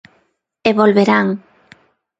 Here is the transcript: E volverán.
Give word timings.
E 0.69 0.71
volverán. 0.79 1.27